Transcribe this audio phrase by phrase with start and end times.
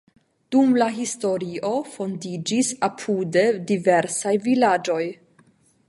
[0.53, 5.03] Dum la historio fondiĝis apude diversaj vilaĝoj.